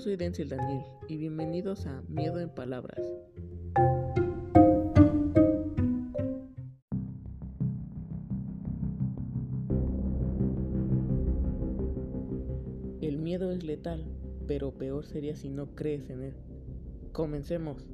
[0.00, 3.00] soy Denzel Daniel y bienvenidos a Miedo en Palabras.
[13.00, 14.04] El miedo es letal,
[14.46, 16.34] pero peor sería si no crees en él.
[17.10, 17.84] Comencemos.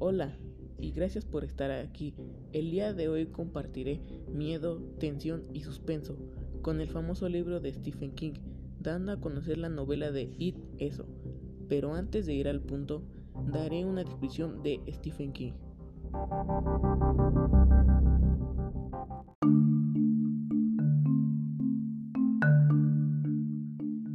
[0.00, 0.36] Hola
[0.80, 2.12] y gracias por estar aquí.
[2.52, 4.00] El día de hoy compartiré
[4.32, 6.16] miedo, tensión y suspenso
[6.60, 8.34] con el famoso libro de Stephen King
[8.80, 11.06] dando a conocer la novela de It Eso.
[11.68, 13.04] Pero antes de ir al punto,
[13.52, 15.52] daré una descripción de Stephen King.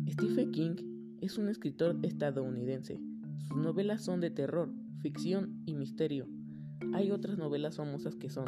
[0.09, 0.75] Stephen King
[1.21, 2.99] es un escritor estadounidense.
[3.37, 6.27] Sus novelas son de terror, ficción y misterio.
[6.93, 8.45] Hay otras novelas famosas que son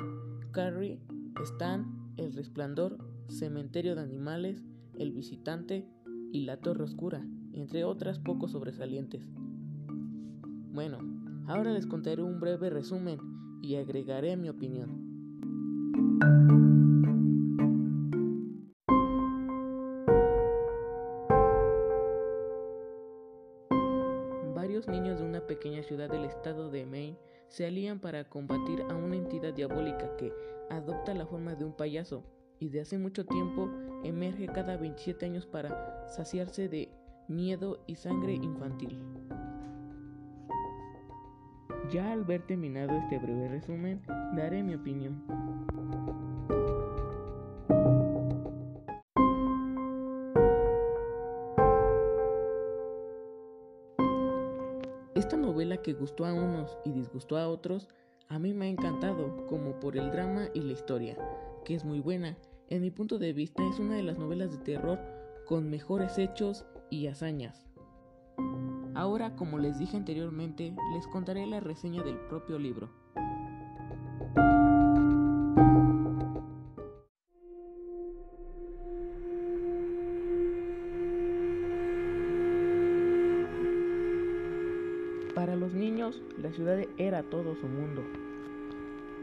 [0.51, 0.99] Carrie,
[1.43, 1.85] Stan,
[2.17, 2.97] El Resplandor,
[3.29, 4.63] Cementerio de Animales,
[4.97, 5.87] El Visitante,
[6.31, 9.29] y La Torre Oscura, entre otras poco sobresalientes.
[10.71, 10.99] Bueno,
[11.47, 13.19] ahora les contaré un breve resumen
[13.61, 15.07] y agregaré mi opinión.
[24.53, 27.17] Varios niños de una pequeña ciudad del estado de Maine
[27.47, 30.33] se alían para combatir a una entidad diabólica que
[30.69, 32.23] adopta la forma de un payaso
[32.59, 33.69] y de hace mucho tiempo
[34.03, 36.89] emerge cada 27 años para saciarse de
[37.27, 38.97] miedo y sangre infantil.
[41.91, 44.01] Ya al ver terminado este breve resumen,
[44.35, 45.23] daré mi opinión.
[55.15, 57.87] Esta novela que gustó a unos y disgustó a otros,
[58.27, 61.17] a mí me ha encantado, como por el drama y la historia,
[61.63, 62.37] que es muy buena
[62.69, 64.99] en mi punto de vista es una de las novelas de terror
[65.45, 67.65] con mejores hechos y hazañas.
[68.93, 72.89] Ahora, como les dije anteriormente, les contaré la reseña del propio libro.
[85.35, 88.03] Para los niños, la ciudad era todo su mundo.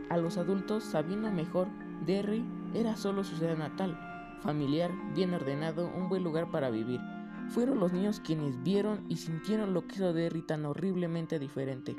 [0.09, 1.67] A los adultos, sabiendo mejor,
[2.07, 2.45] Derry
[2.75, 3.97] era solo su ciudad natal,
[4.41, 7.01] familiar, bien ordenado, un buen lugar para vivir.
[7.49, 11.95] Fueron los niños quienes vieron y sintieron lo que hizo Derry tan horriblemente diferente.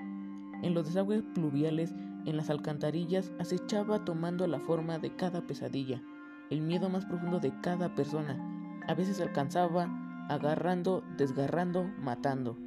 [0.62, 1.94] En los desagües pluviales,
[2.26, 6.02] en las alcantarillas, acechaba tomando la forma de cada pesadilla,
[6.50, 8.38] el miedo más profundo de cada persona.
[8.88, 9.88] A veces alcanzaba,
[10.30, 12.58] agarrando, desgarrando, matando.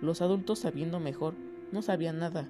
[0.00, 1.34] Los adultos, sabiendo mejor,
[1.72, 2.48] no sabían nada.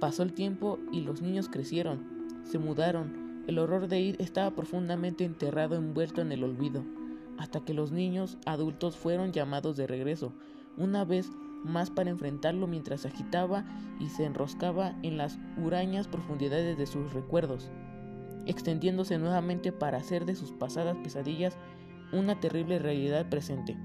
[0.00, 5.24] Pasó el tiempo y los niños crecieron, se mudaron, el horror de ir estaba profundamente
[5.24, 6.84] enterrado envuelto en el olvido,
[7.38, 10.34] hasta que los niños adultos fueron llamados de regreso,
[10.76, 11.30] una vez
[11.64, 13.64] más para enfrentarlo mientras se agitaba
[13.98, 17.70] y se enroscaba en las hurañas profundidades de sus recuerdos,
[18.44, 21.56] extendiéndose nuevamente para hacer de sus pasadas pesadillas
[22.12, 23.78] una terrible realidad presente.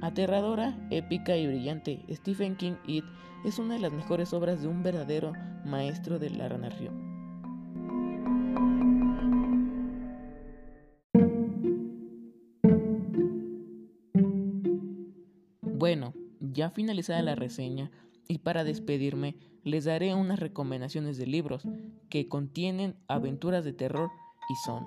[0.00, 3.04] Aterradora, épica y brillante, Stephen King It
[3.44, 5.34] es una de las mejores obras de un verdadero
[5.66, 7.15] maestro de la narración.
[15.78, 17.90] Bueno, ya finalizada la reseña
[18.26, 21.62] y para despedirme les daré unas recomendaciones de libros
[22.08, 24.10] que contienen aventuras de terror
[24.48, 24.86] y son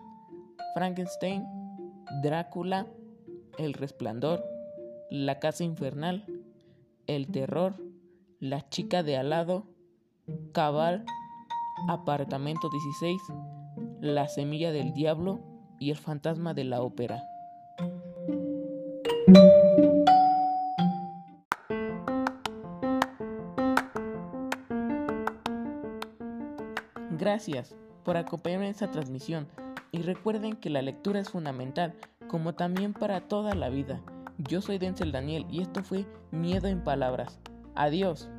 [0.73, 1.43] Frankenstein,
[2.23, 2.87] Drácula,
[3.57, 4.43] El Resplandor,
[5.09, 6.25] La Casa Infernal,
[7.07, 7.75] El Terror,
[8.39, 9.67] La Chica de Alado,
[10.53, 11.05] Cabal,
[11.87, 13.21] Apartamento 16,
[14.01, 15.39] La Semilla del Diablo
[15.79, 17.23] y El Fantasma de la Ópera.
[27.11, 29.47] Gracias por acompañarme en esta transmisión
[29.91, 31.93] y recuerden que la lectura es fundamental,
[32.27, 34.01] como también para toda la vida.
[34.37, 37.39] Yo soy Denzel Daniel y esto fue Miedo en Palabras.
[37.75, 38.29] Adiós.